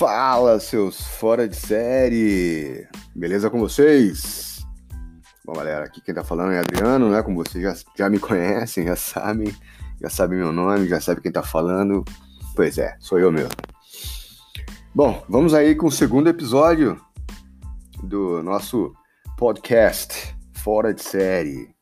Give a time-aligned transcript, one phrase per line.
[0.00, 2.88] Fala, seus fora de série!
[3.14, 4.66] Beleza com vocês?
[5.44, 7.22] Bom, galera, aqui quem tá falando é Adriano, né?
[7.22, 9.54] Como vocês já, já me conhecem, já sabem,
[10.00, 12.02] já sabem meu nome, já sabem quem tá falando.
[12.56, 13.50] Pois é, sou eu mesmo.
[14.94, 16.98] Bom, vamos aí com o segundo episódio
[18.02, 18.94] do nosso
[19.36, 21.74] podcast Fora de Série.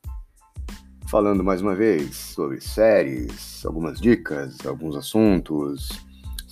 [1.08, 6.07] Falando mais uma vez sobre séries, algumas dicas, alguns assuntos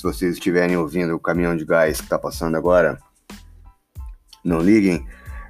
[0.07, 2.97] vocês estiverem ouvindo o caminhão de gás que está passando agora,
[4.45, 5.05] não liguem.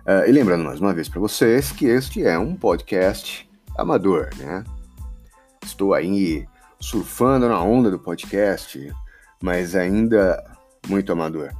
[0.07, 4.65] Uh, e lembrando mais uma vez para vocês que este é um podcast amador, né?
[5.63, 6.47] Estou aí
[6.81, 8.91] surfando na onda do podcast,
[9.43, 10.43] mas ainda
[10.89, 11.51] muito amador.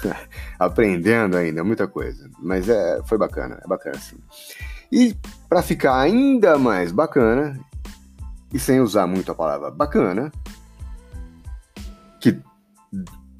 [0.58, 4.18] Aprendendo ainda muita coisa, mas é, foi bacana, é bacana sim.
[4.92, 5.16] E
[5.48, 7.58] para ficar ainda mais bacana,
[8.52, 10.30] e sem usar muito a palavra bacana,
[12.24, 12.40] que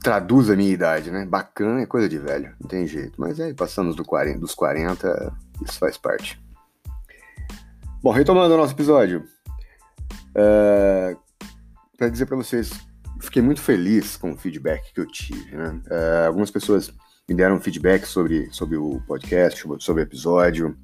[0.02, 1.24] traduz a minha idade, né?
[1.24, 3.18] Bacana é coisa de velho, não tem jeito.
[3.18, 5.34] Mas aí passamos do 40, dos 40,
[5.66, 6.38] isso faz parte.
[8.02, 11.16] Bom, retomando o nosso episódio, uh, é,
[11.96, 12.72] para dizer para vocês,
[13.22, 15.56] fiquei muito feliz com o feedback que eu tive.
[15.56, 15.80] Né?
[15.86, 16.92] Uh, algumas pessoas
[17.26, 20.76] me deram feedback sobre, sobre o podcast, sobre o episódio,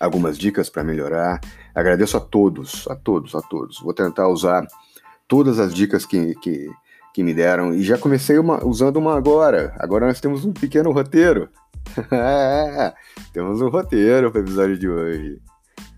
[0.00, 1.38] algumas dicas para melhorar.
[1.74, 3.80] Agradeço a todos, a todos, a todos.
[3.80, 4.66] Vou tentar usar
[5.28, 6.70] todas as dicas que, que,
[7.12, 7.74] que me deram.
[7.74, 9.74] E já comecei uma, usando uma agora.
[9.78, 11.48] Agora nós temos um pequeno roteiro.
[12.10, 12.92] é,
[13.32, 15.40] temos um roteiro para o episódio de hoje.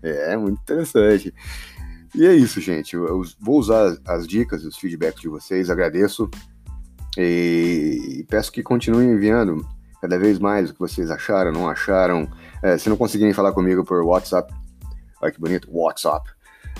[0.03, 1.33] É, muito interessante.
[2.13, 2.95] E é isso, gente.
[2.95, 6.29] Eu, vou usar as dicas os feedbacks de vocês, agradeço.
[7.17, 9.65] E peço que continuem enviando
[10.01, 12.29] cada vez mais o que vocês acharam, não acharam.
[12.61, 14.53] É, se não conseguirem falar comigo por WhatsApp,
[15.21, 16.34] olha que bonito, WhatsApp.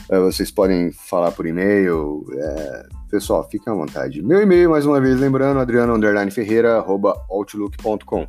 [0.09, 2.25] É, vocês podem falar por e-mail.
[2.33, 4.21] É, pessoal, fiquem à vontade.
[4.21, 8.27] Meu e-mail, mais uma vez, lembrando, adriano_ferreira.outlook.com.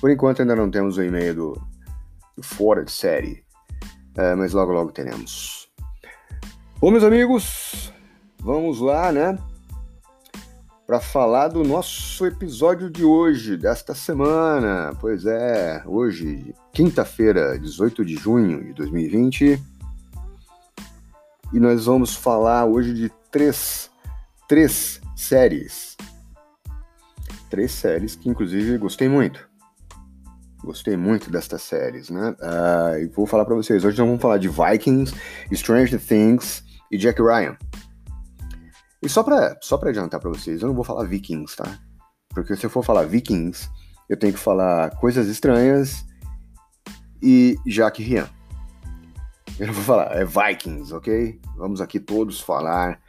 [0.00, 1.60] Por enquanto ainda não temos o e-mail do,
[2.36, 3.42] do Fora de Série,
[4.16, 5.68] é, mas logo logo teremos.
[6.78, 7.90] Bom, meus amigos,
[8.38, 9.38] vamos lá, né?
[10.86, 14.94] Para falar do nosso episódio de hoje, desta semana.
[15.00, 19.60] Pois é, hoje, quinta-feira, 18 de junho de 2020
[21.56, 23.90] e nós vamos falar hoje de três,
[24.46, 25.96] três séries.
[27.48, 29.48] Três séries que, inclusive, gostei muito.
[30.62, 32.36] Gostei muito destas séries, né?
[32.42, 33.86] Uh, e vou falar para vocês.
[33.86, 35.14] Hoje nós vamos falar de Vikings,
[35.50, 36.62] Stranger Things
[36.92, 37.56] e Jack Ryan.
[39.02, 41.78] E só pra, só pra adiantar pra vocês, eu não vou falar Vikings, tá?
[42.34, 43.66] Porque se eu for falar Vikings,
[44.10, 46.04] eu tenho que falar Coisas Estranhas
[47.22, 48.35] e Jack Ryan.
[49.58, 51.40] Eu não vou falar, é Vikings, ok?
[51.56, 53.00] Vamos aqui todos falar,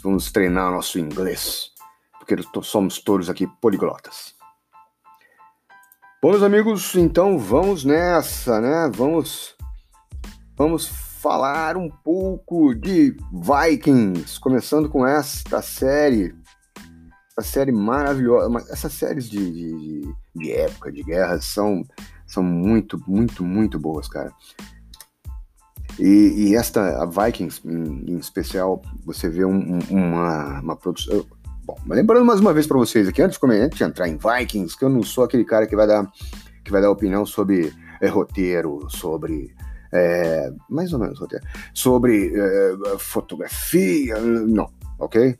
[0.00, 1.72] vamos treinar nosso inglês,
[2.20, 4.32] porque somos todos aqui poliglotas.
[6.22, 8.88] Bom, meus amigos, então vamos nessa, né?
[8.94, 9.56] Vamos,
[10.56, 16.32] vamos falar um pouco de Vikings, começando com esta série,
[17.36, 18.72] essa série maravilhosa.
[18.72, 21.82] Essas séries de, de, de época, de guerra, são,
[22.24, 24.32] são muito, muito, muito boas, cara.
[25.98, 31.26] E, e, esta, a Vikings em, em, especial, você vê um, uma, uma produção.
[31.64, 33.38] Bom, lembrando mais uma vez para vocês aqui, antes
[33.76, 36.08] de entrar em Vikings, que eu não sou aquele cara que vai dar,
[36.64, 39.52] que vai dar opinião sobre é, roteiro, sobre.
[39.90, 45.36] É, mais ou menos roteiro, sobre é, fotografia, não, ok?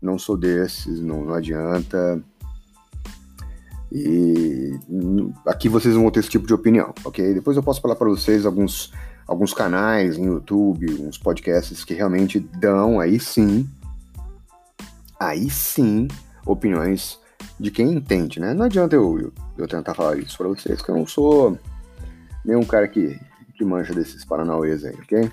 [0.00, 2.22] Não sou desses, não, não adianta.
[3.90, 4.78] E
[5.46, 7.34] aqui vocês vão ter esse tipo de opinião, ok?
[7.34, 8.92] Depois eu posso falar para vocês alguns
[9.26, 13.68] alguns canais no YouTube, uns podcasts que realmente dão aí sim,
[15.18, 16.08] aí sim,
[16.44, 17.18] opiniões
[17.58, 18.54] de quem entende, né?
[18.54, 21.58] Não adianta eu, eu tentar falar isso para vocês, que eu não sou
[22.44, 23.18] nenhum cara que,
[23.54, 25.30] que mancha desses paranauês aí, ok?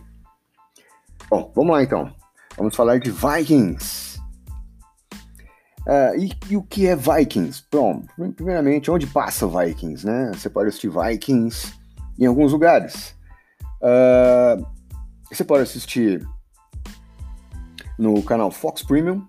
[1.30, 2.14] Bom, vamos lá então.
[2.58, 4.20] Vamos falar de Vikings.
[5.86, 7.64] Uh, e, e, o que é Vikings?
[7.70, 8.04] Bom,
[8.36, 10.32] primeiramente, onde passa Vikings, né?
[10.34, 11.74] Você pode assistir Vikings
[12.18, 13.14] em alguns lugares.
[13.84, 14.66] Uh,
[15.30, 16.26] você pode assistir
[18.00, 19.28] no canal Fox Premium.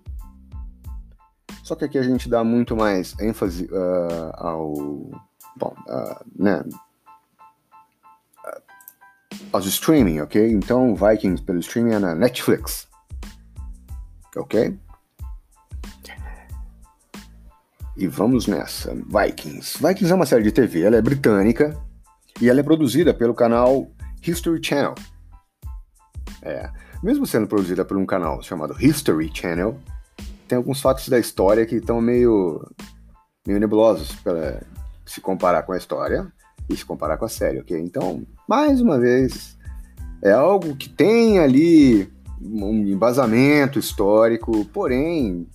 [1.63, 4.73] Só que aqui a gente dá muito mais ênfase uh, ao.
[5.57, 6.63] Bom, uh, né?
[9.55, 10.51] aos streaming, ok?
[10.51, 12.87] Então, Vikings pelo streaming é na Netflix.
[14.35, 14.77] Ok?
[17.97, 18.93] E vamos nessa.
[18.93, 19.77] Vikings.
[19.77, 21.81] Vikings é uma série de TV, ela é britânica
[22.41, 23.89] e ela é produzida pelo canal
[24.25, 24.95] History Channel.
[26.41, 26.69] É,
[27.01, 29.79] mesmo sendo produzida por um canal chamado History Channel,
[30.47, 32.61] tem alguns fatos da história que estão meio,
[33.47, 34.61] meio nebulosos para
[35.05, 36.31] se comparar com a história
[36.69, 37.79] e se comparar com a série, ok?
[37.79, 39.57] Então, mais uma vez,
[40.21, 42.11] é algo que tem ali
[42.41, 45.47] um embasamento histórico, porém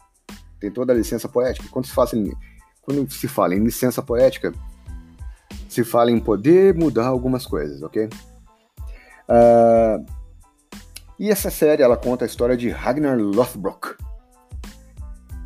[0.59, 1.69] tem toda a licença poética.
[1.71, 2.33] Quando se, em,
[2.83, 4.53] quando se fala em licença poética,
[5.69, 8.09] se fala em poder mudar algumas coisas, ok?
[9.31, 10.05] Uh,
[11.17, 13.95] e essa série ela conta a história de Ragnar Lothbrok,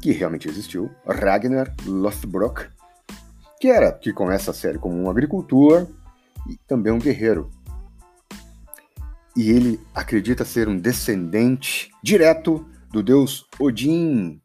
[0.01, 2.69] que realmente existiu, Ragnar Lothbrok,
[3.61, 5.87] que era que começa a série como um agricultor
[6.49, 7.51] e também um guerreiro.
[9.37, 14.41] E ele acredita ser um descendente direto do deus Odin.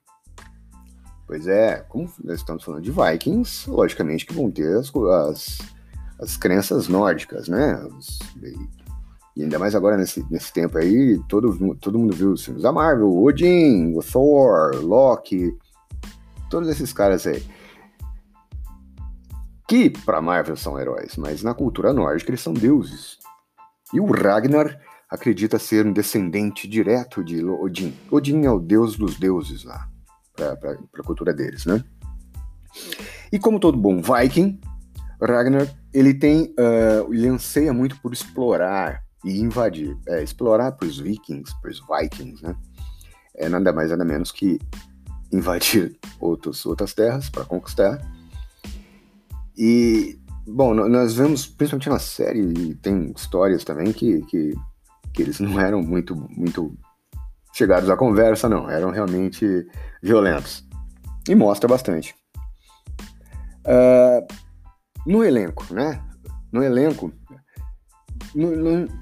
[1.27, 5.59] Pois é, como nós estamos falando de Vikings, logicamente que vão ter as, as,
[6.19, 7.75] as crenças nórdicas, né?
[7.85, 8.17] Os,
[9.43, 13.15] ainda mais agora nesse, nesse tempo aí, todo, todo mundo viu os filmes da Marvel,
[13.15, 15.55] Odin, o Thor, Loki,
[16.49, 17.43] todos esses caras aí.
[19.67, 23.17] Que pra Marvel são heróis, mas na cultura nórdica eles são deuses.
[23.93, 27.95] E o Ragnar acredita ser um descendente direto de Odin.
[28.11, 29.87] Odin é o deus dos deuses lá,
[30.35, 31.83] pra, pra cultura deles, né?
[33.31, 34.59] E como todo bom viking,
[35.21, 40.99] Ragnar ele tem, uh, ele anseia muito por explorar e invadir, é, explorar para os
[40.99, 42.55] vikings, para os vikings, né?
[43.35, 44.59] É nada mais nada menos que
[45.31, 47.99] invadir outros, outras terras para conquistar.
[49.57, 50.17] E,
[50.47, 54.53] bom, nós vemos, principalmente na série, tem histórias também que, que,
[55.13, 56.77] que eles não eram muito, muito
[57.53, 59.67] chegados à conversa, não, eram realmente
[60.01, 60.65] violentos.
[61.27, 62.15] E mostra bastante.
[63.65, 64.25] Uh,
[65.05, 66.01] no elenco, né?
[66.51, 67.11] No elenco,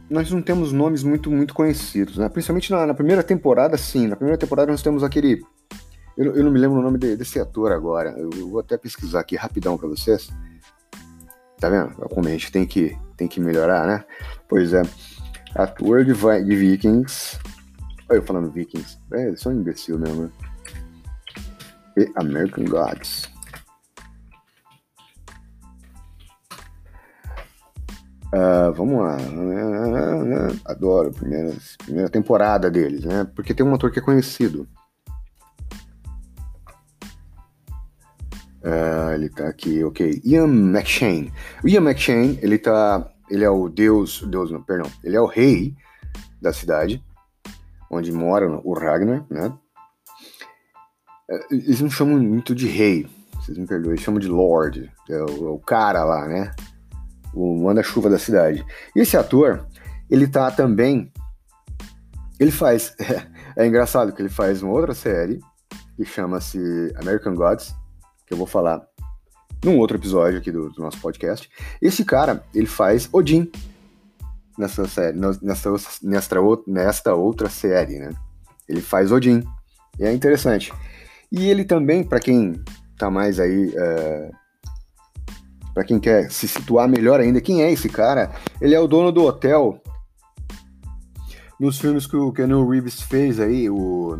[0.10, 2.30] nós não temos nomes muito, muito conhecidos, né?
[2.30, 4.08] Principalmente na, na, primeira temporada, sim.
[4.08, 5.42] Na primeira temporada nós temos aquele.
[6.18, 8.12] Eu, eu não me lembro o nome de, desse ator agora.
[8.18, 10.30] Eu, vou até pesquisar aqui rapidão para vocês.
[11.60, 11.90] Tá vendo?
[12.10, 14.06] Como a gente tem que, tem que melhorar, né?
[14.48, 14.82] Pois é.
[15.56, 17.38] Ator de, de Vikings.
[18.10, 18.98] Olha eu falando Vikings.
[19.12, 20.30] É, sou um imbecil mesmo, né?
[21.98, 23.37] E American Gods.
[28.28, 29.18] Uh, vamos lá.
[30.66, 33.26] Adoro a primeira, primeira temporada deles, né?
[33.36, 34.68] Porque tem um ator que é conhecido.
[38.62, 40.22] Uh, ele tá aqui, ok.
[40.26, 41.32] Ian McShane.
[41.64, 43.10] O Ian McShane, ele tá.
[43.30, 44.22] Ele é o deus.
[44.28, 44.92] Deus, não, perdão.
[45.04, 45.74] Ele é o rei
[46.42, 47.02] da cidade,
[47.90, 49.54] onde mora o Ragnar, né?
[51.30, 54.92] Uh, eles não chamam muito de rei, vocês me perdoem, eles chamam de Lord.
[55.10, 56.54] É o, é o cara lá, né?
[57.38, 58.66] O manda-chuva da cidade.
[58.96, 59.68] E esse ator,
[60.10, 61.12] ele tá também.
[62.40, 62.96] Ele faz.
[63.00, 63.28] É,
[63.64, 65.40] é engraçado que ele faz uma outra série
[65.96, 66.60] que chama-se
[66.98, 67.76] American Gods,
[68.26, 68.86] que eu vou falar
[69.64, 71.50] num outro episódio aqui do, do, nosso podcast.
[71.82, 73.50] Esse cara, ele faz Odin
[74.58, 75.72] nessa série, nessa,
[76.04, 76.40] nesta,
[76.72, 78.12] nesta outra série, né?
[78.68, 79.44] Ele faz Odin.
[80.00, 80.72] E é interessante.
[81.32, 82.62] E ele também, para quem
[82.98, 83.70] tá mais aí.
[83.70, 84.47] Uh,
[85.78, 88.32] para quem quer se situar melhor ainda, quem é esse cara?
[88.60, 89.80] Ele é o dono do hotel.
[91.60, 94.18] Nos filmes que o Keanu Reeves fez aí, o.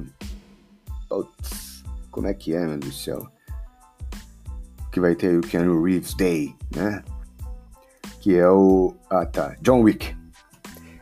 [2.12, 3.28] Como é que é, meu Deus do céu?
[4.92, 7.04] Que vai ter o Keanu Reeves Day, né?
[8.22, 8.94] Que é o.
[9.10, 9.56] Ah, tá.
[9.60, 10.16] John Wick.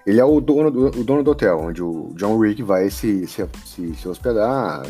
[0.07, 3.27] Ele é o dono do, o dono do hotel, onde o John Wick vai se,
[3.27, 4.83] se, se, se hospedar,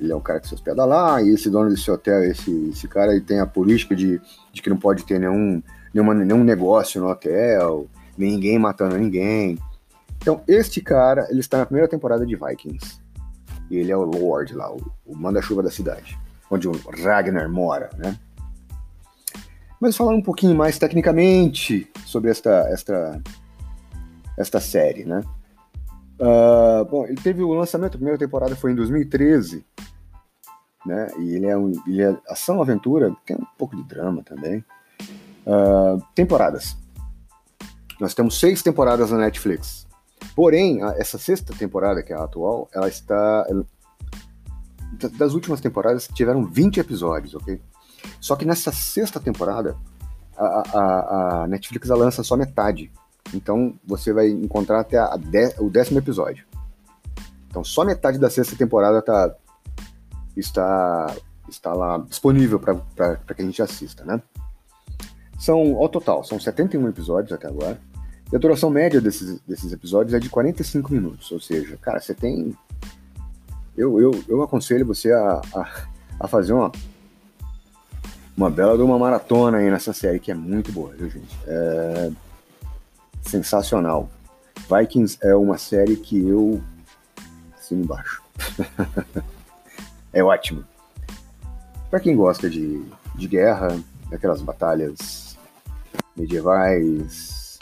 [0.00, 2.86] ele é um cara que se hospeda lá, e esse dono desse hotel, esse, esse
[2.86, 4.20] cara, ele tem a política de,
[4.52, 5.62] de que não pode ter nenhum,
[5.92, 9.58] nenhuma, nenhum negócio no hotel, ninguém matando ninguém.
[10.20, 13.00] Então, este cara, ele está na primeira temporada de Vikings.
[13.70, 16.18] E ele é o Lord lá, o, o manda-chuva da cidade,
[16.50, 18.16] onde o Ragnar mora, né?
[19.80, 23.20] Mas falando um pouquinho mais tecnicamente sobre esta, esta,
[24.36, 25.22] esta série, né?
[26.18, 29.64] Uh, bom, ele teve o lançamento, a primeira temporada foi em 2013,
[30.84, 31.08] né?
[31.18, 34.64] E ele é, um, ele é ação, aventura, tem um pouco de drama também.
[35.46, 36.76] Uh, temporadas.
[38.00, 39.86] Nós temos seis temporadas na Netflix.
[40.34, 43.46] Porém, essa sexta temporada, que é a atual, ela está.
[45.16, 47.60] Das últimas temporadas tiveram 20 episódios, ok?
[48.20, 49.76] Só que nessa sexta temporada,
[50.36, 52.90] a, a, a Netflix lança só metade.
[53.34, 56.46] Então você vai encontrar até de, o décimo episódio.
[57.48, 59.34] Então só metade da sexta temporada tá,
[60.40, 61.14] está,
[61.48, 64.20] está lá disponível para que a gente assista, né?
[65.38, 67.78] São, ao total, são 71 episódios até agora.
[68.32, 71.30] E a duração média desses, desses episódios é de 45 minutos.
[71.32, 72.54] Ou seja, cara, você tem
[73.78, 75.70] eu, eu, eu aconselho você a, a,
[76.18, 76.72] a fazer uma,
[78.36, 81.38] uma bela de uma maratona aí nessa série, que é muito boa, viu, gente?
[81.46, 82.10] É
[83.22, 84.10] sensacional.
[84.68, 86.60] Vikings é uma série que eu
[87.56, 88.20] assino embaixo.
[90.12, 90.64] é ótimo.
[91.90, 92.82] Para quem gosta de,
[93.14, 93.78] de guerra,
[94.10, 95.38] daquelas batalhas
[96.16, 97.58] medievais,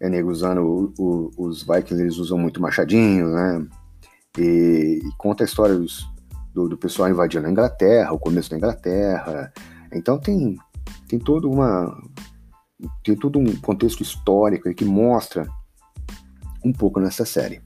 [0.00, 3.66] é nego usando o, o, os Vikings, eles usam muito machadinho, né?
[4.38, 6.08] E, e conta a história dos,
[6.54, 9.52] do, do, pessoal invadindo a Inglaterra, o começo da Inglaterra.
[9.92, 10.56] Então tem,
[11.08, 11.96] tem todo uma
[13.02, 15.46] tem todo um contexto histórico que mostra
[16.64, 17.60] um pouco nessa série.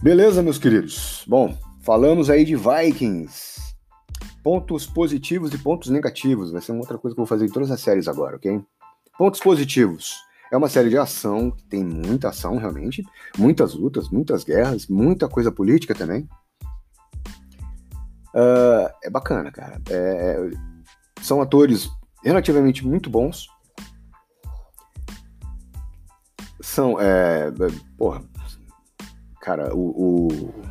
[0.00, 1.24] Beleza, meus queridos?
[1.26, 1.56] Bom,
[1.90, 3.74] falamos aí de Vikings.
[4.44, 6.52] Pontos positivos e pontos negativos.
[6.52, 8.64] Vai ser uma outra coisa que eu vou fazer em todas as séries agora, ok?
[9.18, 10.14] Pontos positivos.
[10.52, 13.04] É uma série de ação, que tem muita ação realmente,
[13.36, 16.28] muitas lutas, muitas guerras, muita coisa política também.
[18.32, 19.82] Uh, é bacana, cara.
[19.90, 20.50] É, é,
[21.20, 21.90] são atores
[22.22, 23.48] relativamente muito bons.
[26.60, 27.50] São, é,
[27.98, 28.22] porra,
[29.40, 30.69] cara, o, o,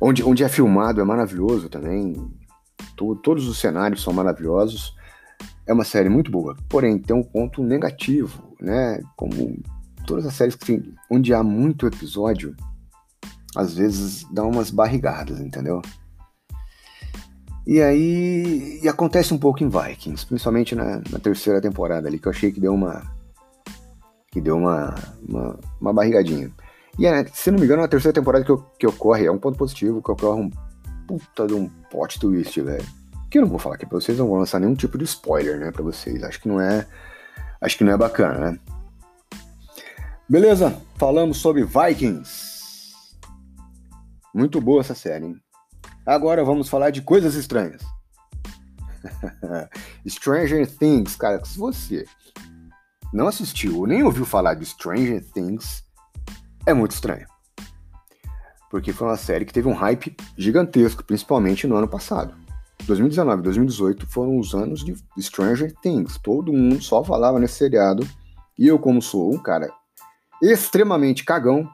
[0.00, 2.14] onde, onde é filmado é maravilhoso também.
[2.96, 4.96] todos os cenários são maravilhosos.
[5.66, 9.00] É uma série muito boa, porém tem um ponto negativo, né?
[9.16, 9.58] Como
[10.06, 12.56] todas as séries que tem, onde há muito episódio,
[13.54, 15.82] às vezes dá umas barrigadas, entendeu?
[17.66, 22.26] E aí e acontece um pouco em Vikings, principalmente na, na, terceira temporada ali, que
[22.26, 23.02] eu achei que deu uma.
[24.32, 24.94] que deu uma,
[25.28, 26.50] uma, uma barrigadinha.
[26.98, 29.56] E é, se não me engano, na terceira temporada que, que ocorre, é um ponto
[29.56, 30.50] positivo, que ocorre um
[31.06, 32.84] puta de um plot twist, velho.
[33.30, 35.60] Que eu não vou falar aqui pra vocês, não vou lançar nenhum tipo de spoiler,
[35.60, 36.22] né, pra vocês.
[36.22, 36.86] Acho que não é.
[37.60, 38.58] Acho que não é bacana, né?
[40.28, 42.58] Beleza, falamos sobre Vikings.
[44.34, 45.36] Muito boa essa série, hein?
[46.04, 47.82] Agora vamos falar de coisas estranhas.
[50.06, 52.04] Stranger Things, cara, se você
[53.12, 55.82] não assistiu ou nem ouviu falar de Stranger Things,
[56.68, 57.26] é muito estranho.
[58.70, 62.34] Porque foi uma série que teve um hype gigantesco, principalmente no ano passado.
[62.86, 66.18] 2019 e 2018 foram os anos de Stranger Things.
[66.18, 68.06] Todo mundo só falava nesse seriado.
[68.58, 69.70] E eu, como sou um cara
[70.42, 71.68] extremamente cagão,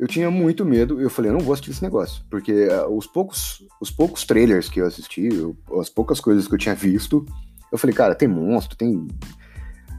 [0.00, 1.00] eu tinha muito medo.
[1.00, 2.24] Eu falei, eu não vou assistir esse negócio.
[2.28, 6.54] Porque uh, os, poucos, os poucos trailers que eu assisti, eu, as poucas coisas que
[6.54, 7.24] eu tinha visto,
[7.70, 9.06] eu falei, cara, tem monstro, tem.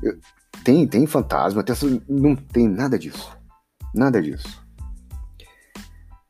[0.03, 0.17] Eu,
[0.63, 3.35] tem, tem fantasma, tem, não tem nada disso.
[3.95, 4.61] Nada disso.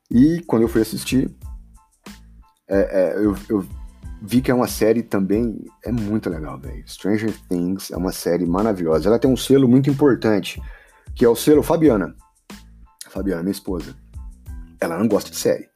[0.09, 1.35] E quando eu fui assistir,
[2.69, 3.65] é, é, eu, eu,
[4.21, 5.65] vi que é uma série também.
[5.83, 6.87] É muito legal, velho.
[6.87, 9.09] Stranger Things é uma série maravilhosa.
[9.09, 10.61] Ela tem um selo muito importante,
[11.15, 12.15] que é o selo Fabiana.
[13.09, 13.95] Fabiana, minha esposa,
[14.79, 15.67] ela não gosta de série.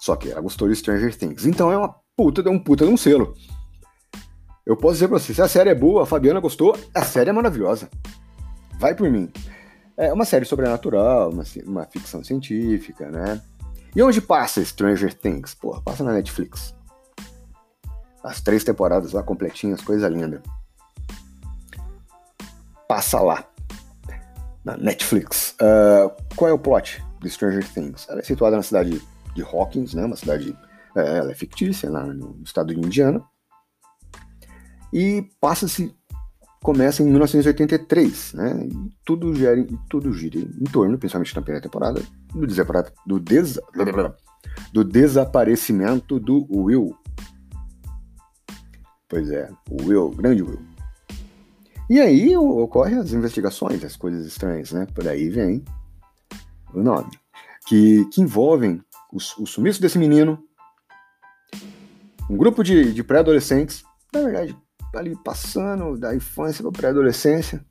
[0.00, 1.46] Só que ela gostou de Stranger Things.
[1.46, 3.34] Então é uma puta de um puta de um selo.
[4.64, 7.30] Eu posso dizer pra você, se a série é boa, a Fabiana gostou, a série
[7.30, 7.88] é maravilhosa.
[8.78, 9.30] Vai por mim.
[9.96, 13.40] É uma série sobrenatural, uma, uma ficção científica, né?
[13.94, 15.54] E onde passa Stranger Things?
[15.54, 16.74] Pô, passa na Netflix.
[18.22, 20.42] As três temporadas lá completinhas, coisa linda.
[22.86, 23.48] Passa lá
[24.62, 25.56] na Netflix.
[25.60, 28.06] Uh, qual é o plot de Stranger Things?
[28.08, 29.00] Ela é situada na cidade
[29.34, 30.04] de Hawkins, né?
[30.04, 30.54] Uma cidade,
[30.94, 33.22] é, ela é fictícia, lá no estado de Indiana.
[34.92, 35.94] E passa-se,
[36.66, 38.66] começa em 1983, né?
[38.66, 42.02] E tudo gira, tudo gira em torno, principalmente na primeira temporada,
[42.34, 42.44] do,
[43.06, 43.60] do, des,
[44.72, 46.92] do desaparecimento do Will.
[49.08, 50.60] Pois é, o Will, grande Will.
[51.88, 54.88] E aí ocorrem as investigações, as coisas estranhas, né?
[54.92, 55.64] Por aí vem
[56.74, 57.12] o nome.
[57.68, 58.82] Que, que envolvem
[59.12, 60.42] o, o sumiço desse menino,
[62.28, 67.64] um grupo de, de pré-adolescentes, na verdade, ali passando da infância para pré-adolescência.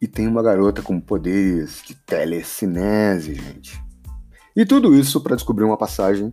[0.00, 3.82] E tem uma garota com poderes de telecinese, gente.
[4.54, 6.30] E tudo isso para descobrir uma passagem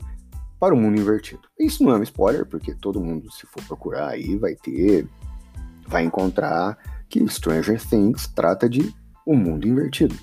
[0.60, 1.42] para o mundo invertido.
[1.60, 5.08] Isso não é um spoiler, porque todo mundo, se for procurar aí, vai ter
[5.88, 8.94] vai encontrar que Stranger Things trata de
[9.26, 10.16] um mundo invertido.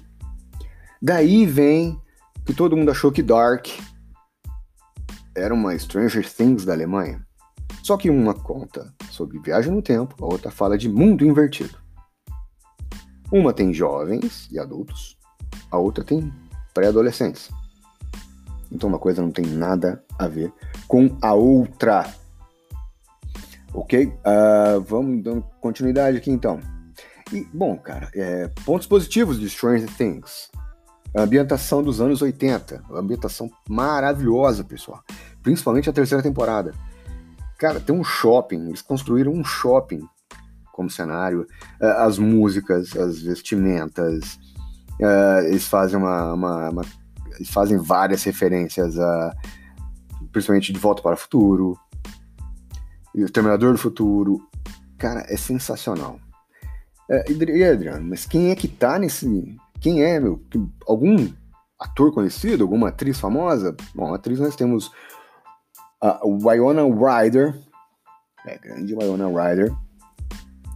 [1.00, 2.00] Daí vem
[2.44, 3.68] que todo mundo achou que Dark
[5.34, 7.24] era uma Stranger Things da Alemanha.
[7.82, 11.76] Só que uma conta sobre viagem no tempo, a outra fala de mundo invertido.
[13.30, 15.18] Uma tem jovens e adultos,
[15.70, 16.32] a outra tem
[16.72, 17.50] pré-adolescentes.
[18.70, 20.52] Então uma coisa não tem nada a ver
[20.86, 22.12] com a outra.
[23.74, 24.06] Ok?
[24.06, 26.60] Uh, vamos dando continuidade aqui então.
[27.32, 30.50] E, bom, cara, é, pontos positivos de Stranger Things.
[31.16, 32.84] A ambientação dos anos 80.
[32.88, 35.02] Uma ambientação maravilhosa, pessoal.
[35.42, 36.74] Principalmente a terceira temporada.
[37.62, 38.66] Cara, tem um shopping.
[38.66, 40.00] Eles construíram um shopping
[40.72, 41.46] como cenário.
[41.80, 44.36] É, as músicas, as vestimentas.
[45.00, 46.82] É, eles fazem uma, uma, uma
[47.36, 49.32] eles fazem várias referências a
[50.32, 51.78] principalmente de Volta para o Futuro,
[53.14, 54.40] e o Terminador do Futuro.
[54.98, 56.18] Cara, é sensacional.
[57.08, 59.56] É, e Adriano, mas quem é que tá nesse.
[59.80, 60.42] Quem é, meu?
[60.84, 61.28] Algum
[61.78, 62.64] ator conhecido?
[62.64, 63.76] Alguma atriz famosa?
[63.94, 64.90] Bom, atriz nós temos
[66.02, 67.54] a Wyona Ryder,
[68.44, 69.72] é, grande Wyona Ryder,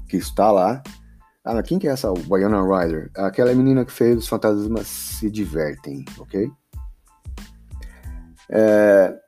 [0.09, 0.83] que está lá.
[1.45, 3.11] Ah, quem que é essa Wyona Ryder?
[3.16, 6.50] Aquela menina que fez Os Fantasmas Se Divertem, ok?
[8.49, 9.18] É,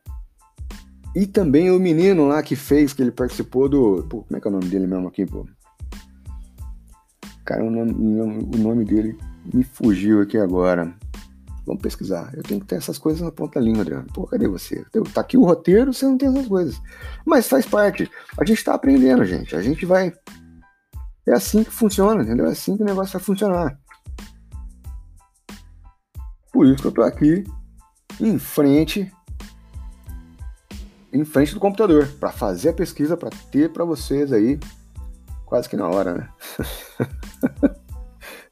[1.16, 4.06] e também o menino lá que fez, que ele participou do.
[4.08, 5.44] Pô, como é que é o nome dele mesmo aqui, pô?
[7.44, 9.18] Cara, o nome, o nome dele
[9.52, 10.94] me fugiu aqui agora.
[11.68, 12.32] Vamos pesquisar.
[12.34, 14.06] Eu tenho que ter essas coisas na ponta da língua, Adriano.
[14.14, 14.87] Pô, cadê você?
[15.12, 16.80] Tá aqui o roteiro, você não tem essas coisas.
[17.26, 18.10] Mas faz parte.
[18.40, 19.54] A gente tá aprendendo, gente.
[19.54, 20.10] A gente vai.
[21.26, 22.46] É assim que funciona, entendeu?
[22.46, 23.78] É assim que o negócio vai funcionar.
[26.50, 27.44] Por isso que eu tô aqui
[28.18, 29.12] em frente
[31.12, 34.58] em frente do computador para fazer a pesquisa, para ter para vocês aí
[35.44, 36.28] quase que na hora, né?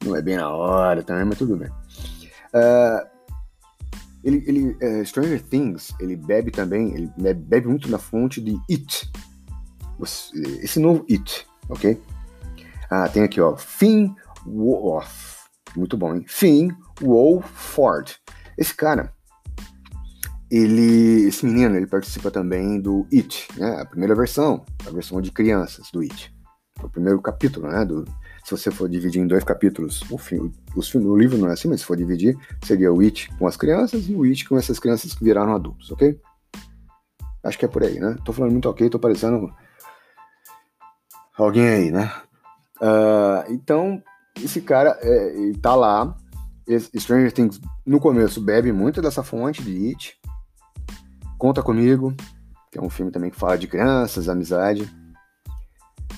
[0.05, 1.71] Não é bem na hora também, mas tudo bem.
[2.57, 3.07] Uh,
[4.25, 9.11] ele, ele uh, Stranger Things, ele bebe também, ele bebe muito na fonte de It.
[10.63, 12.01] Esse novo It, ok?
[12.91, 14.15] Ah, tem aqui, ó, Finn
[14.47, 15.45] Wolf.
[15.77, 16.25] Muito bom, hein?
[16.27, 16.71] Finn
[17.01, 18.17] Wolford.
[18.57, 19.13] Esse cara,
[20.51, 23.81] ele, esse menino, ele participa também do It, né?
[23.81, 26.35] A primeira versão, a versão de crianças do It.
[26.83, 27.85] O primeiro capítulo, né?
[27.85, 28.05] Do,
[28.47, 31.81] se você for dividir em dois capítulos, o, filme, o, livro não é assim, mas
[31.81, 35.13] se for dividir, seria o It com as crianças e o It com essas crianças
[35.13, 36.17] que viraram adultos, ok?
[37.43, 38.17] Acho que é por aí, né?
[38.25, 39.53] Tô falando muito ok, tô parecendo
[41.37, 42.13] alguém aí, né?
[42.81, 44.01] Uh, então,
[44.41, 46.17] esse cara, é, tá lá.
[46.97, 50.21] Stranger Things, no começo, bebe muito dessa fonte de It.
[51.37, 52.15] Conta Comigo,
[52.71, 54.89] que é um filme também que fala de crianças, amizade.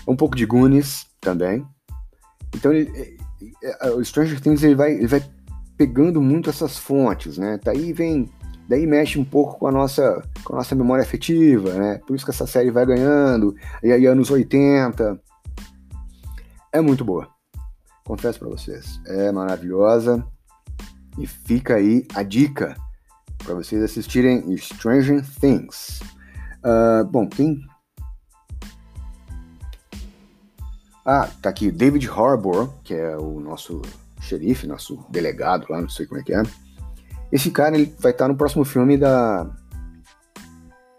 [0.07, 1.67] Um pouco de Goonies também.
[2.55, 3.19] Então, ele,
[3.63, 5.23] é, é, o Stranger Things ele vai, ele vai
[5.77, 7.59] pegando muito essas fontes, né?
[7.63, 8.29] Daí vem,
[8.69, 12.01] daí mexe um pouco com a nossa, com a nossa memória afetiva, né?
[12.07, 13.55] Por isso que essa série vai ganhando.
[13.83, 15.21] E aí anos 80.
[16.73, 17.29] É muito boa.
[18.05, 20.25] Confesso para vocês, é maravilhosa.
[21.19, 22.77] E fica aí a dica
[23.39, 26.01] para vocês assistirem Stranger Things.
[26.59, 27.61] Uh, bom, quem.
[31.11, 33.81] Ah, tá aqui David Harbour, que é o nosso
[34.21, 36.43] xerife, nosso delegado lá, não sei como é que é.
[37.33, 39.47] Esse cara ele vai estar no próximo filme da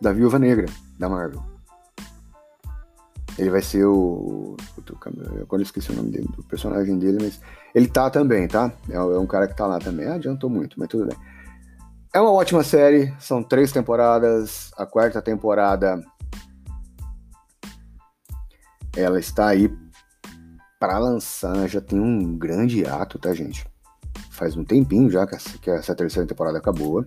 [0.01, 0.65] da Viúva Negra
[0.97, 1.43] da Marvel.
[3.37, 4.57] Ele vai ser o.
[5.43, 7.39] Agora eu esqueci o nome dele, do personagem dele, mas
[7.75, 8.73] ele tá também, tá?
[8.89, 10.07] É, é um cara que tá lá também.
[10.07, 11.17] Ah, adiantou muito, mas tudo bem.
[12.11, 14.71] É uma ótima série, são três temporadas.
[14.75, 16.03] A quarta temporada
[18.97, 19.71] ela está aí
[20.79, 23.67] para lançar, já tem um grande ato, tá, gente?
[24.31, 27.05] Faz um tempinho já que essa, que essa terceira temporada acabou.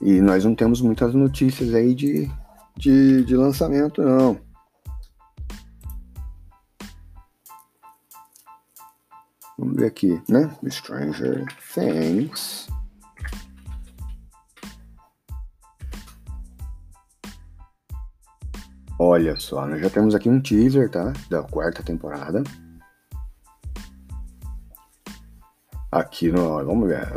[0.00, 2.28] E nós não temos muitas notícias aí de,
[2.76, 4.40] de, de lançamento, não.
[9.56, 10.50] Vamos ver aqui, né?
[10.68, 12.66] Stranger Things.
[19.02, 21.14] Olha só, nós já temos aqui um teaser, tá?
[21.30, 22.42] Da quarta temporada.
[25.90, 26.62] Aqui no.
[26.62, 27.08] Vamos ver.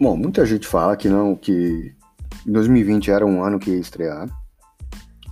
[0.00, 1.94] Bom, muita gente fala que não, que
[2.46, 4.26] 2020 era um ano que ia estrear.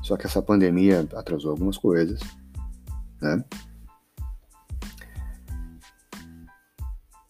[0.03, 2.21] Só que essa pandemia atrasou algumas coisas,
[3.23, 3.43] né?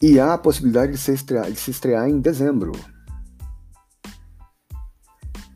[0.02, 2.72] E há a possibilidade de se estrear, de se estrear em dezembro.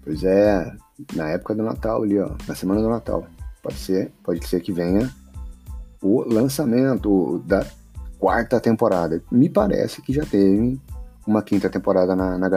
[0.05, 0.77] Pois é,
[1.14, 3.27] na época do Natal ali, ó, na semana do Natal.
[3.62, 5.11] Pode ser, pode ser que venha
[6.03, 7.67] o lançamento da
[8.19, 9.23] quarta temporada.
[9.33, 10.79] Me parece que já teve
[11.27, 12.49] uma quinta temporada na, na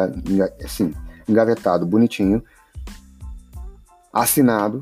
[0.63, 0.93] assim,
[1.27, 2.43] engavetado, bonitinho,
[4.11, 4.81] assinado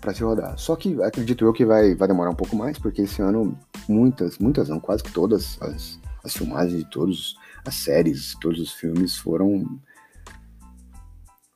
[0.00, 0.56] para se rodar.
[0.58, 4.38] Só que acredito eu que vai, vai demorar um pouco mais, porque esse ano muitas,
[4.38, 7.34] muitas não, quase que todas as, as filmagens de todas
[7.66, 9.66] as séries, todos os filmes foram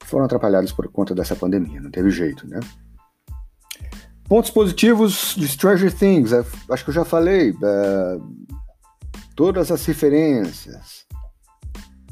[0.07, 2.61] foram atrapalhados por conta dessa pandemia, não teve jeito, né?
[4.29, 7.55] Pontos positivos de Stranger Things, é, acho que eu já falei.
[7.63, 8.19] É,
[9.37, 11.07] todas as referências.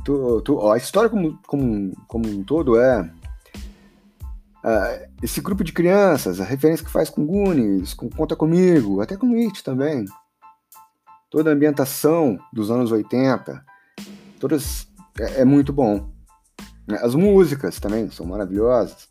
[0.04, 3.10] Tu, tu, a história como, como, como um todo é
[4.64, 9.14] Uh, esse grupo de crianças, a referência que faz com Goonies, com Conta Comigo, até
[9.14, 10.06] com It também.
[11.28, 13.62] Toda a ambientação dos anos 80,
[14.40, 14.88] todas
[15.20, 16.10] é, é muito bom.
[16.86, 16.98] Né?
[17.02, 19.08] As músicas também são maravilhosas.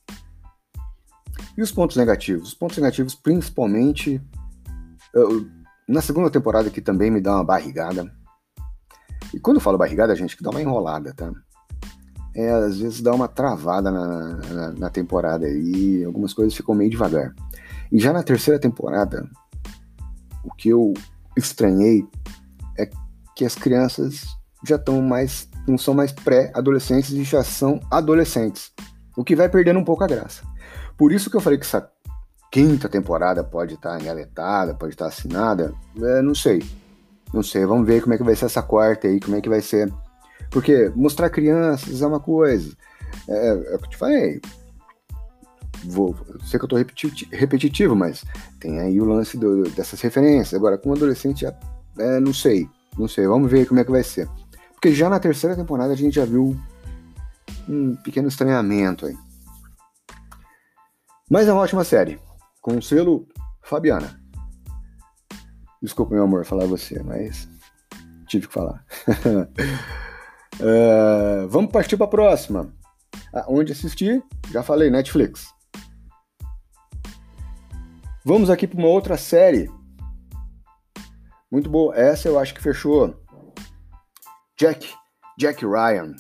[1.58, 2.50] E os pontos negativos?
[2.50, 4.22] Os pontos negativos, principalmente,
[5.14, 5.48] eu,
[5.88, 8.12] na segunda temporada, que também me dá uma barrigada.
[9.34, 11.32] E quando eu falo barrigada, gente, que dá uma enrolada, tá?
[12.36, 16.90] é, às vezes dá uma travada na, na, na temporada e algumas coisas ficam meio
[16.90, 17.34] devagar.
[17.92, 19.30] E já na terceira temporada,
[20.44, 20.94] o que eu
[21.38, 22.08] estranhei
[22.78, 22.90] é
[23.36, 24.26] que as crianças
[24.66, 28.72] já estão mais, não são mais pré-adolescentes e já são adolescentes,
[29.16, 30.44] o que vai perdendo um pouco a graça.
[30.98, 31.90] Por isso que eu falei que essa
[32.52, 36.64] quinta temporada pode estar engaletada, pode estar assinada, é, não sei.
[37.34, 39.50] Não sei, vamos ver como é que vai ser essa quarta aí, como é que
[39.50, 39.92] vai ser
[40.54, 42.72] porque mostrar crianças é uma coisa.
[43.28, 44.40] É, é o que eu te falei.
[45.86, 46.78] Vou, sei que eu tô
[47.32, 48.24] repetitivo, mas
[48.60, 50.54] tem aí o lance do, dessas referências.
[50.54, 51.54] Agora, com adolescente, já,
[51.98, 52.70] é, não sei.
[52.98, 54.30] Não sei, vamos ver como é que vai ser.
[54.84, 56.60] Porque já na terceira temporada a gente já viu
[57.70, 59.18] um pequeno estranhamento aí.
[61.32, 62.20] Mas é uma ótima série.
[62.60, 63.26] Com o selo
[63.62, 64.20] Fabiana.
[65.82, 67.48] Desculpa, meu amor, falar você, mas
[68.28, 68.86] tive que falar.
[70.60, 72.70] Uh, vamos partir para a próxima.
[73.34, 74.22] Ah, onde assistir?
[74.52, 75.48] Já falei, Netflix.
[78.26, 79.72] Vamos aqui para uma outra série.
[81.50, 81.96] Muito boa.
[81.96, 83.23] Essa eu acho que fechou.
[84.60, 84.94] Jack,
[85.38, 86.16] Jack Ryan.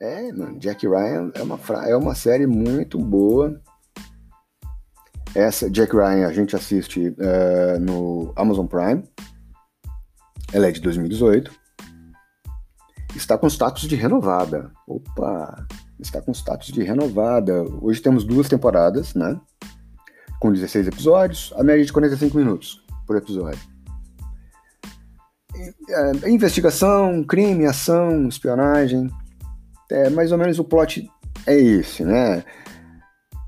[0.00, 3.60] É, mano, Jack Ryan é uma, é uma série muito boa.
[5.34, 9.04] Essa, Jack Ryan, a gente assiste uh, no Amazon Prime.
[10.52, 11.60] Ela é de 2018
[13.16, 14.70] está com status de renovada.
[14.86, 15.66] Opa,
[15.98, 17.62] está com status de renovada.
[17.80, 19.38] Hoje temos duas temporadas, né?
[20.38, 23.60] Com 16 episódios, a média de 45 minutos por episódio.
[25.88, 29.10] É, investigação, crime, ação, espionagem.
[29.90, 31.10] É, mais ou menos o plot
[31.46, 32.44] é esse, né?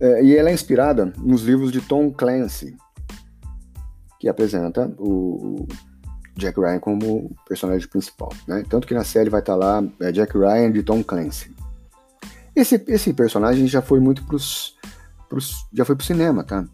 [0.01, 2.77] É, e ela é inspirada nos livros de Tom Clancy,
[4.19, 5.67] que apresenta o
[6.37, 8.65] Jack Ryan como personagem principal, né?
[8.69, 11.55] Tanto que na série vai estar tá lá é Jack Ryan de Tom Clancy.
[12.55, 14.77] Esse, esse personagem já foi muito pros,
[15.29, 16.65] pros já foi pro cinema, tá?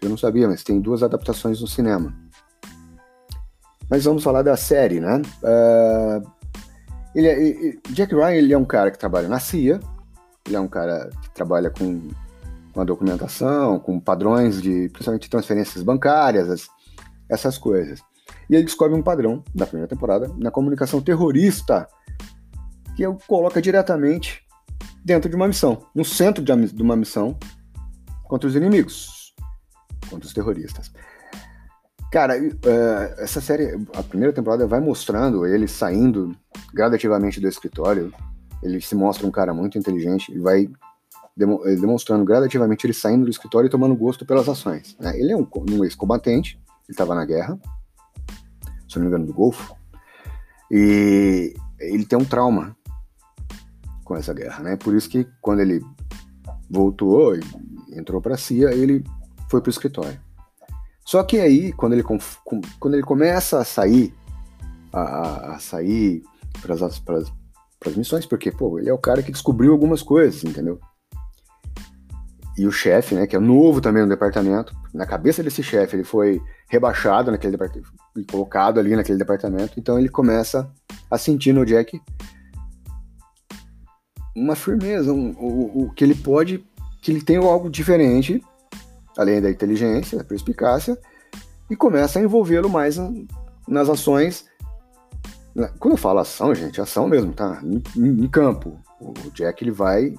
[0.00, 2.14] Eu não sabia, mas tem duas adaptações no cinema.
[3.90, 5.20] Mas vamos falar da série, né?
[5.42, 6.30] Uh,
[7.14, 9.80] ele é, Jack Ryan ele é um cara que trabalha na CIA,
[10.46, 12.08] ele é um cara que trabalha com,
[12.72, 16.68] com a documentação, com padrões de, principalmente transferências bancárias,
[17.28, 18.00] essas coisas.
[18.48, 21.88] E ele descobre um padrão da primeira temporada na comunicação terrorista
[22.96, 24.44] que o coloca diretamente
[25.04, 27.36] dentro de uma missão, no centro de uma missão
[28.24, 29.34] contra os inimigos,
[30.08, 30.92] contra os terroristas.
[32.10, 36.34] Cara, é, essa série, a primeira temporada vai mostrando ele saindo
[36.74, 38.12] gradativamente do escritório.
[38.62, 40.68] Ele se mostra um cara muito inteligente e vai
[41.36, 44.96] demonstrando gradativamente ele saindo do escritório e tomando gosto pelas ações.
[44.98, 45.18] Né?
[45.18, 47.58] Ele é um, um ex-combatente, ele estava na guerra,
[48.88, 49.74] se não me engano, do Golfo.
[50.70, 52.76] E ele tem um trauma
[54.04, 54.76] com essa guerra, né?
[54.76, 55.80] Por isso que quando ele
[56.68, 57.40] voltou e
[57.92, 59.04] entrou para a CIA, ele
[59.48, 60.20] foi para o escritório.
[61.04, 64.14] Só que aí, quando ele, quando ele começa a sair,
[64.92, 66.22] a, a sair
[66.62, 70.78] para as missões, porque, pô, ele é o cara que descobriu algumas coisas, entendeu?
[72.56, 76.04] E o chefe, né, que é novo também no departamento, na cabeça desse chefe, ele
[76.04, 77.90] foi rebaixado naquele departamento
[78.30, 79.78] colocado ali naquele departamento.
[79.78, 80.70] Então ele começa
[81.10, 82.00] a sentir no Jack
[84.34, 86.64] uma firmeza, um, o, o, que ele pode,
[87.02, 88.42] que ele tem algo diferente,
[89.16, 90.98] além da inteligência, da perspicácia,
[91.68, 92.96] e começa a envolvê-lo mais
[93.68, 94.46] nas ações.
[95.78, 97.60] Quando eu falo ação, gente, ação mesmo, tá?
[97.62, 98.78] Em, em, em campo.
[99.00, 100.14] O Jack ele vai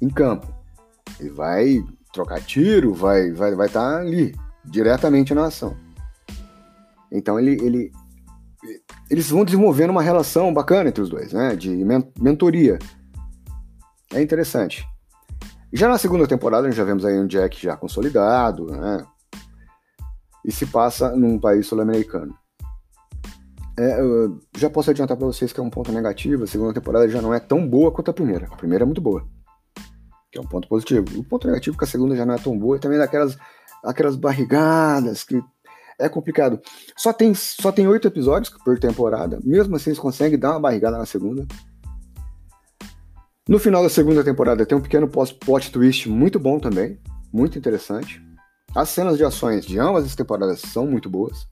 [0.00, 0.46] em campo.
[1.18, 5.76] Ele vai trocar tiro, vai vai vai estar tá ali diretamente na ação.
[7.10, 7.92] Então ele, ele
[9.10, 11.56] eles vão desenvolvendo uma relação bacana entre os dois, né?
[11.56, 11.84] De
[12.18, 12.78] mentoria.
[14.12, 14.86] É interessante.
[15.72, 19.06] Já na segunda temporada, nós já vemos aí um Jack já consolidado, né?
[20.44, 22.34] E se passa num país sul-americano.
[23.78, 23.98] É,
[24.58, 26.44] já posso adiantar para vocês que é um ponto negativo.
[26.44, 28.46] A segunda temporada já não é tão boa quanto a primeira.
[28.46, 29.24] A primeira é muito boa,
[30.30, 31.06] que é um ponto positivo.
[31.18, 33.38] O ponto negativo é que a segunda já não é tão boa e também daquelas
[33.82, 35.40] aquelas barrigadas que
[35.98, 36.60] é complicado.
[36.96, 39.38] Só tem só tem oito episódios por temporada.
[39.44, 41.46] Mesmo assim, eles conseguem dar uma barrigada na segunda.
[43.50, 47.00] No final da segunda temporada tem um pequeno plot twist muito bom também,
[47.32, 48.22] muito interessante.
[48.76, 51.48] As cenas de ações de ambas as temporadas são muito boas.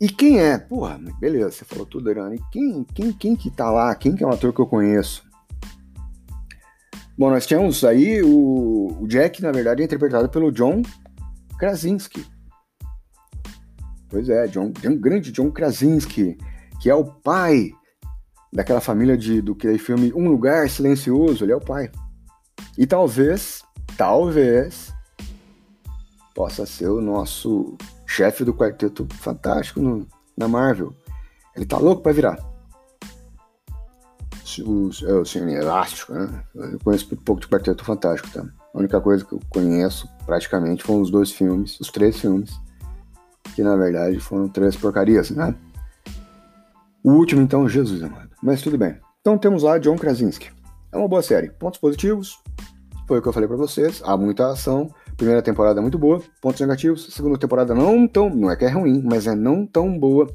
[0.00, 0.56] E quem é?
[0.56, 2.40] Porra, beleza, você falou tudo, Irani.
[2.50, 3.94] Quem, quem, quem que tá lá?
[3.94, 5.22] Quem que é um ator que eu conheço?
[7.18, 10.80] Bom, nós tínhamos aí o, o Jack, na verdade, interpretado pelo John
[11.58, 12.24] Krasinski.
[14.08, 16.38] Pois é, John, um grande John Krasinski,
[16.80, 17.70] que é o pai
[18.52, 21.90] daquela família de, do que filme Um Lugar Silencioso, ele é o pai.
[22.78, 23.62] E talvez,
[23.96, 24.92] talvez,
[26.34, 30.06] possa ser o nosso chefe do Quarteto Fantástico no,
[30.36, 30.94] na Marvel.
[31.54, 32.38] Ele tá louco para virar.
[34.64, 36.44] O, é o Senhor Elástico, né?
[36.54, 38.46] Eu conheço um pouco de Quarteto Fantástico, tá?
[38.72, 42.58] A única coisa que eu conheço praticamente foram os dois filmes, os três filmes,
[43.54, 45.54] que na verdade foram três porcarias, né?
[47.02, 48.30] O último, então, Jesus amado.
[48.46, 48.96] Mas tudo bem.
[49.20, 50.52] Então temos lá John Krasinski.
[50.92, 51.50] É uma boa série.
[51.50, 52.40] Pontos positivos,
[53.08, 54.00] foi o que eu falei para vocês.
[54.04, 54.88] Há muita ação.
[55.16, 56.22] Primeira temporada muito boa.
[56.40, 57.12] Pontos negativos.
[57.12, 58.30] Segunda temporada não tão.
[58.30, 60.32] Não é que é ruim, mas é não tão boa.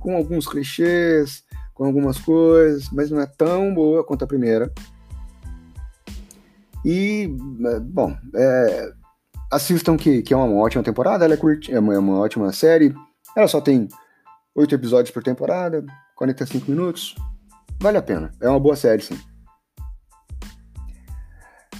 [0.00, 1.44] Com alguns clichês,
[1.74, 4.72] com algumas coisas, mas não é tão boa quanto a primeira.
[6.82, 7.28] E,
[7.66, 8.92] é, bom, é,
[9.52, 12.50] assistam que, que é uma ótima temporada, ela é, curti, é, uma, é uma ótima
[12.54, 12.94] série.
[13.36, 13.86] Ela só tem
[14.54, 15.84] oito episódios por temporada,
[16.16, 17.14] 45 minutos.
[17.80, 18.30] Vale a pena.
[18.40, 19.18] É uma boa série, sim.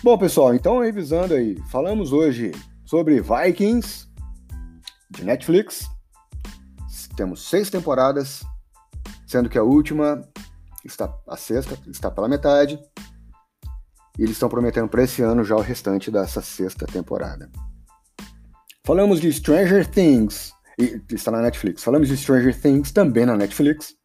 [0.02, 2.52] Bom, pessoal, então revisando aí, falamos hoje
[2.86, 4.08] sobre Vikings
[5.10, 5.86] de Netflix.
[7.14, 8.42] Temos seis temporadas,
[9.26, 10.26] sendo que a última
[10.86, 12.80] está a sexta está pela metade.
[14.18, 17.50] E eles estão prometendo para esse ano já o restante dessa sexta temporada.
[18.86, 21.84] Falamos de Stranger Things, e está na Netflix.
[21.84, 23.99] Falamos de Stranger Things também na Netflix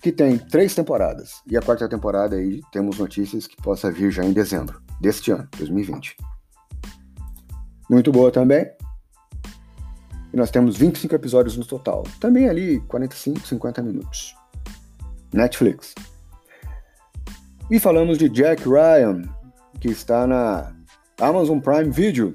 [0.00, 1.42] que tem três temporadas.
[1.46, 5.46] E a quarta temporada aí temos notícias que possa vir já em dezembro deste ano,
[5.58, 6.16] 2020.
[7.88, 8.70] Muito boa também.
[10.32, 12.04] E nós temos 25 episódios no total.
[12.20, 14.34] Também ali 45, 50 minutos.
[15.32, 15.94] Netflix.
[17.70, 19.22] E falamos de Jack Ryan,
[19.80, 20.72] que está na
[21.20, 22.34] Amazon Prime Video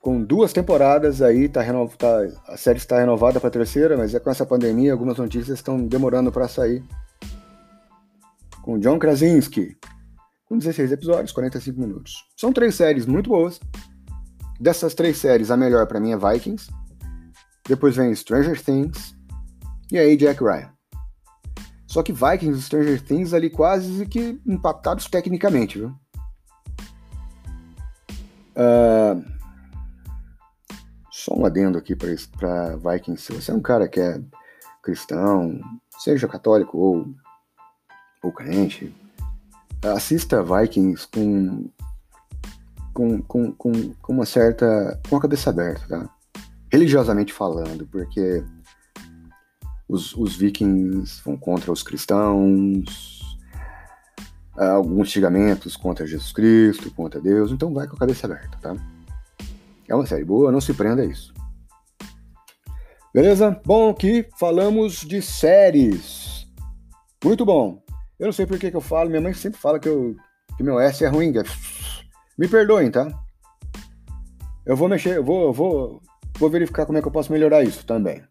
[0.00, 1.94] com duas temporadas aí, tá renov...
[1.94, 2.08] tá...
[2.48, 6.32] a série está renovada para terceira, mas é com essa pandemia, algumas notícias estão demorando
[6.32, 6.82] para sair.
[8.62, 9.76] Com John Krasinski,
[10.46, 12.14] com 16 episódios, 45 minutos.
[12.36, 13.60] São três séries muito boas.
[14.58, 16.70] Dessas três séries, a melhor para mim é Vikings.
[17.68, 19.14] Depois vem Stranger Things.
[19.92, 20.70] E aí Jack Ryan.
[21.86, 25.88] Só que Vikings e Stranger Things ali quase que impactados tecnicamente, viu?
[28.56, 29.39] Uh,
[31.24, 33.22] só um adendo aqui para Vikings.
[33.22, 34.20] Se você é um cara que é
[34.82, 35.60] cristão,
[35.98, 37.06] seja católico ou,
[38.22, 38.94] ou crente,
[39.82, 41.70] assista Vikings com,
[42.94, 44.98] com, com, com, com uma certa.
[45.08, 46.10] com a cabeça aberta, tá?
[46.72, 48.44] Religiosamente falando, porque
[49.88, 53.20] os, os vikings vão contra os cristãos,
[54.56, 58.76] alguns xingamentos contra Jesus Cristo, contra Deus, então vai com a cabeça aberta, tá?
[59.90, 61.34] É uma série boa, não se prenda a isso.
[63.12, 63.60] Beleza?
[63.66, 66.46] Bom, aqui falamos de séries.
[67.24, 67.82] Muito bom.
[68.16, 70.14] Eu não sei por que, que eu falo, minha mãe sempre fala que, eu,
[70.56, 71.36] que meu S é ruim.
[71.36, 71.42] É...
[72.38, 73.10] Me perdoem, tá?
[74.64, 76.00] Eu vou mexer, eu vou, eu vou,
[76.38, 78.22] vou verificar como é que eu posso melhorar isso também.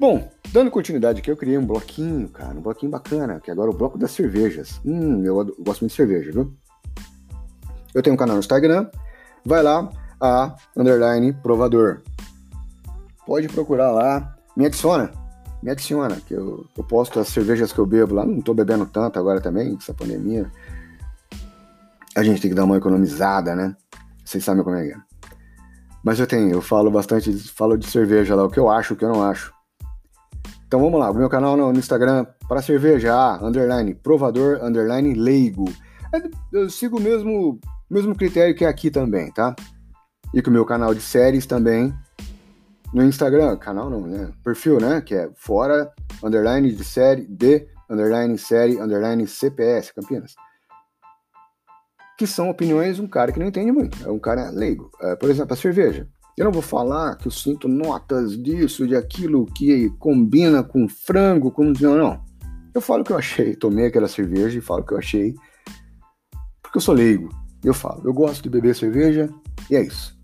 [0.00, 3.74] Bom, dando continuidade aqui, eu criei um bloquinho, cara, um bloquinho bacana, que agora é
[3.74, 4.80] o bloco das cervejas.
[4.86, 6.56] Hum, eu, eu gosto muito de cerveja, viu?
[7.94, 8.88] Eu tenho um canal no Instagram,
[9.48, 9.88] vai lá,
[10.20, 12.02] a underline provador.
[13.26, 15.10] Pode procurar lá, me adiciona,
[15.62, 18.84] me adiciona, que eu, eu posto as cervejas que eu bebo lá, não tô bebendo
[18.84, 20.50] tanto agora também, essa pandemia.
[22.14, 23.74] A gente tem que dar uma economizada, né?
[24.24, 24.96] Vocês sabem como é que é.
[26.04, 28.96] Mas eu tenho, eu falo bastante, falo de cerveja lá, o que eu acho, o
[28.96, 29.52] que eu não acho.
[30.66, 35.64] Então vamos lá, o meu canal no, Instagram, para cerveja, a, underline, provador, underline, leigo.
[36.14, 37.00] É, eu sigo
[37.90, 39.54] o mesmo critério que aqui também, tá?
[40.34, 41.94] E com o meu canal de séries também
[42.92, 44.30] no Instagram, canal não, né?
[44.44, 45.00] Perfil, né?
[45.00, 45.90] Que é fora,
[46.22, 50.34] underline de série, de, underline série, underline CPS, Campinas.
[52.16, 54.90] Que são opiniões de um cara que não entende muito, é um cara leigo.
[55.00, 56.08] É, por exemplo, a cerveja.
[56.36, 61.50] Eu não vou falar que eu sinto notas disso, de aquilo que combina com frango,
[61.50, 61.72] com.
[61.80, 62.24] Não, não.
[62.74, 63.56] Eu falo o que eu achei.
[63.56, 65.34] Tomei aquela cerveja e falo o que eu achei
[66.68, 67.30] porque eu sou leigo.
[67.62, 69.28] Eu falo, eu gosto de beber cerveja
[69.70, 70.16] e é isso.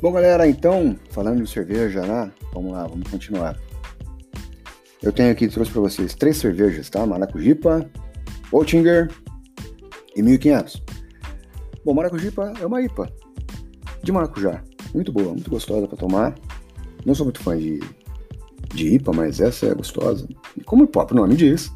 [0.00, 2.30] Bom, galera, então, falando de cerveja, né?
[2.54, 3.58] Vamos lá, vamos continuar.
[5.02, 7.04] Eu tenho aqui, trouxe para vocês três cervejas, tá?
[7.04, 7.84] Maracujipa,
[8.52, 9.10] Oettinger
[10.14, 10.82] e 1500.
[11.88, 13.10] Bom, Maracujipa é uma IPA
[14.02, 14.62] de maracujá.
[14.92, 16.34] Muito boa, muito gostosa para tomar.
[17.06, 17.80] Não sou muito fã de,
[18.74, 20.28] de IPA, mas essa é gostosa.
[20.54, 21.72] E como o próprio nome diz,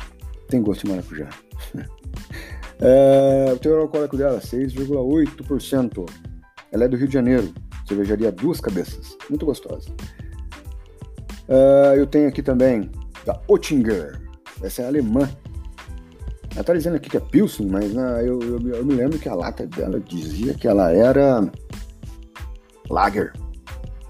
[0.48, 1.30] tem gosto de maracujá.
[2.78, 6.06] é, o teor alcoólico dela, 6,8%.
[6.70, 7.50] Ela é do Rio de Janeiro
[7.88, 9.88] cervejaria Duas Cabeças, muito gostosa.
[11.48, 12.90] Uh, eu tenho aqui também
[13.24, 14.20] da Oettinger,
[14.62, 15.26] essa é alemã.
[16.54, 19.28] Ela tá dizendo aqui que é Pilsen, mas né, eu, eu, eu, me lembro que
[19.28, 21.50] a lata dela dizia que ela era
[22.90, 23.32] Lager.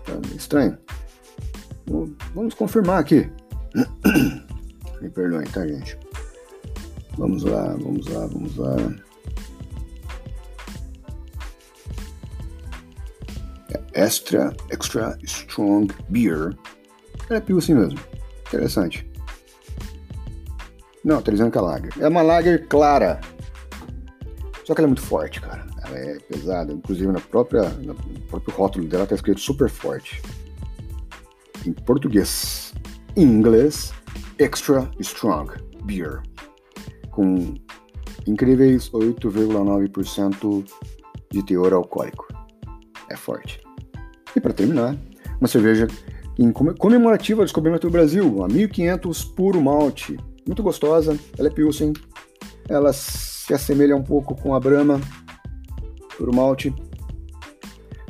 [0.09, 0.77] É estranho.
[2.35, 3.31] Vamos confirmar aqui.
[5.01, 5.99] Me perdoem, tá, gente?
[7.19, 8.77] Vamos lá, vamos lá, vamos lá.
[13.95, 16.57] Extra, Extra Strong Beer.
[17.31, 17.99] É Pilsen mesmo.
[18.47, 19.12] Interessante.
[21.05, 21.93] Não, tá dizendo que é lager.
[22.01, 23.21] É uma lager clara.
[24.65, 25.67] Só que ela é muito forte, cara.
[25.85, 26.73] Ela é pesada.
[26.73, 27.95] Inclusive na própria, no
[28.29, 30.23] próprio rótulo dela tá escrito super forte.
[31.67, 32.73] Em português.
[33.17, 33.93] Em inglês,
[34.39, 35.53] Extra Strong
[35.85, 36.23] Beer.
[37.11, 37.55] Com
[38.27, 40.65] incríveis 8,9%
[41.31, 42.27] de teor alcoólico.
[43.11, 43.61] É forte.
[44.35, 44.97] E para terminar,
[45.41, 45.89] uma cerveja
[46.39, 50.19] em comemorativa ao descobrimento do Brasil, a 1500 puro malte.
[50.47, 51.93] Muito gostosa, ela é Pilsen,
[52.69, 55.01] ela se assemelha um pouco com a Brahma
[56.17, 56.75] puro malte.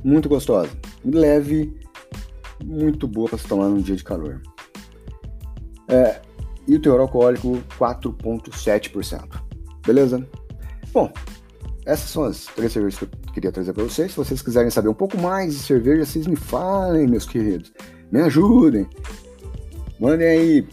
[0.04, 0.70] Muito gostosa,
[1.04, 1.74] leve,
[2.64, 4.42] muito boa para se tomar num dia de calor.
[5.88, 6.20] É,
[6.66, 9.42] e o teor alcoólico 4,7%.
[9.86, 10.26] Beleza?
[10.92, 11.12] Bom,
[11.84, 14.10] essas são as três cervejas que eu queria trazer para vocês.
[14.10, 17.72] Se vocês quiserem saber um pouco mais de cerveja, vocês me falem, meus queridos.
[18.10, 18.86] Me ajudem.
[19.98, 20.68] Mandem aí.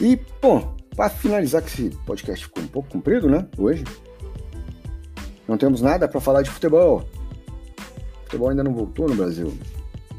[0.00, 3.46] E, bom, para finalizar, que esse podcast ficou um pouco comprido, né?
[3.58, 3.84] Hoje.
[5.48, 7.08] Não temos nada para falar de futebol.
[8.24, 9.56] Futebol ainda não voltou no Brasil.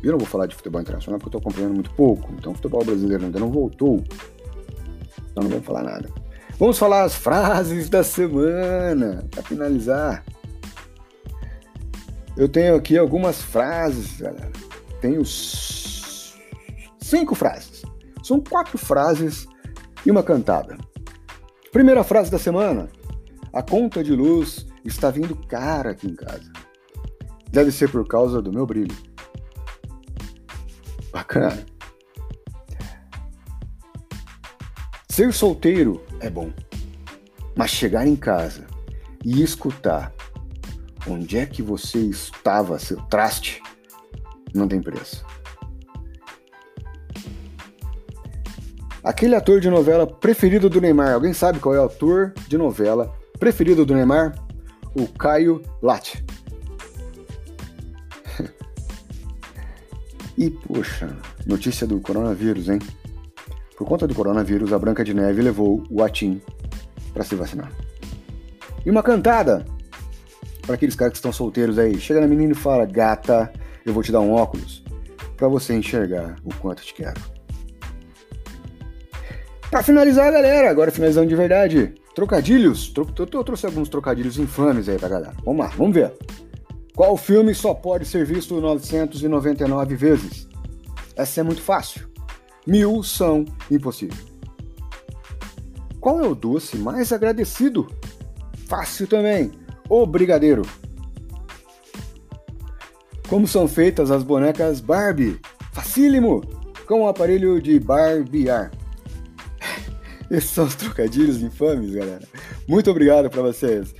[0.01, 2.31] Eu não vou falar de futebol internacional porque eu estou acompanhando muito pouco.
[2.33, 4.03] Então, futebol brasileiro ainda não voltou.
[5.31, 6.09] Então, não vamos falar nada.
[6.57, 10.23] Vamos falar as frases da semana, para finalizar.
[12.35, 14.51] Eu tenho aqui algumas frases, galera.
[15.01, 15.23] Tenho
[16.99, 17.83] cinco frases.
[18.23, 19.47] São quatro frases
[20.05, 20.77] e uma cantada.
[21.71, 22.89] Primeira frase da semana.
[23.53, 26.51] A conta de luz está vindo cara aqui em casa.
[27.49, 28.95] Deve ser por causa do meu brilho.
[31.11, 31.65] Bacana.
[35.09, 36.51] Ser solteiro é bom,
[37.55, 38.67] mas chegar em casa
[39.25, 40.13] e escutar
[41.07, 43.61] onde é que você estava, seu traste,
[44.53, 45.25] não tem preço.
[49.07, 53.15] Aquele ator de novela preferido do Neymar, alguém sabe qual é o ator de novela
[53.39, 54.37] preferido do Neymar?
[54.93, 56.25] O Caio Latte.
[60.37, 61.15] e, poxa,
[61.45, 62.79] notícia do coronavírus, hein?
[63.77, 66.41] Por conta do coronavírus, a Branca de Neve levou o Atim
[67.13, 67.71] para se vacinar.
[68.85, 69.65] E uma cantada
[70.63, 71.97] para aqueles caras que estão solteiros aí.
[71.97, 73.53] Chega na menina e fala: Gata,
[73.85, 74.83] eu vou te dar um óculos
[75.37, 77.36] para você enxergar o quanto te quero.
[79.69, 81.93] Para finalizar, galera, agora finalizando de verdade.
[82.15, 82.93] Trocadilhos.
[82.95, 85.35] Eu trouxe alguns trocadilhos infames aí pra galera.
[85.43, 86.13] Vamos lá, vamos ver.
[86.95, 90.47] Qual filme só pode ser visto 999 vezes?
[91.15, 92.07] Essa é muito fácil
[92.67, 94.17] mil são impossível.
[96.01, 97.87] Qual é o doce mais agradecido?
[98.67, 99.51] Fácil também,
[99.89, 100.63] o brigadeiro.
[103.29, 105.39] Como são feitas as bonecas Barbie?
[105.71, 106.41] Facílimo,
[106.85, 108.71] com o aparelho de barbear.
[110.29, 112.23] Esses são os trocadilhos infames, galera.
[112.67, 113.93] Muito obrigado para vocês.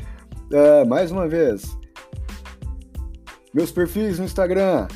[0.51, 1.77] Uh, mais uma vez,
[3.53, 4.87] meus perfis no Instagram,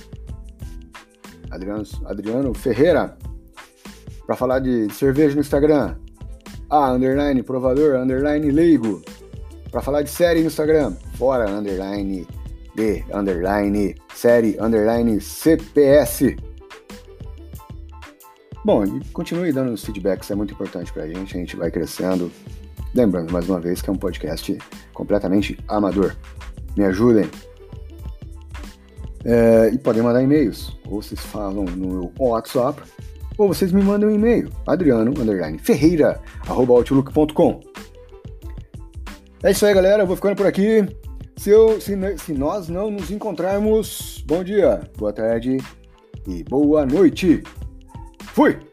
[1.50, 3.18] Adriano, Adriano Ferreira,
[4.26, 5.96] para falar de cerveja no Instagram,
[6.70, 9.02] A underline provador, underline leigo.
[9.70, 12.28] Para falar de série no Instagram, fora underline
[12.76, 16.36] D, underline série, underline CPS.
[18.64, 22.32] Bom, e continue dando os feedbacks, é muito importante pra gente, a gente vai crescendo.
[22.94, 24.58] Lembrando mais uma vez que é um podcast
[24.94, 26.16] completamente amador.
[26.78, 27.30] Me ajudem.
[29.26, 30.78] É, e podem mandar e-mails.
[30.88, 32.82] Ou vocês falam no WhatsApp,
[33.38, 34.52] ou vocês me mandam um e-mail.
[34.68, 35.14] Adriano
[35.60, 37.62] Ferreira, arroba outlook.com.
[39.42, 40.04] É isso aí, galera.
[40.04, 40.86] Eu vou ficando por aqui.
[41.36, 45.58] Se, eu, se, se nós não nos encontrarmos, bom dia, boa tarde
[46.28, 47.42] e boa noite.
[48.34, 48.71] Fui!